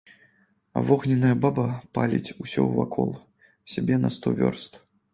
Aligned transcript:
А 0.79 0.81
вогненная 0.87 1.33
баба 1.43 1.67
паліць 1.99 2.33
ўсё 2.43 2.67
вакол 2.81 3.15
сябе 3.77 4.03
на 4.05 4.09
сто 4.21 4.39
вёрст. 4.43 4.73